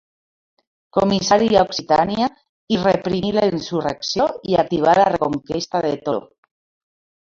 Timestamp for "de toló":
5.89-6.29